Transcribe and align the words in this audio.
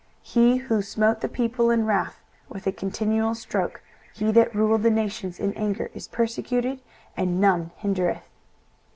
23:014:006 0.25 0.25
He 0.33 0.57
who 0.57 0.81
smote 0.81 1.21
the 1.21 1.27
people 1.29 1.69
in 1.69 1.85
wrath 1.85 2.23
with 2.49 2.65
a 2.65 2.71
continual 2.71 3.35
stroke, 3.35 3.83
he 4.15 4.31
that 4.31 4.55
ruled 4.55 4.81
the 4.81 4.89
nations 4.89 5.39
in 5.39 5.53
anger, 5.53 5.91
is 5.93 6.07
persecuted, 6.07 6.81
and 7.15 7.39
none 7.39 7.69
hindereth. 7.77 8.27